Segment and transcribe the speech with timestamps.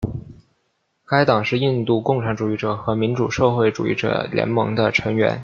[1.05, 5.39] 该党是印度共产主义者和民主社会主义者联盟的成员。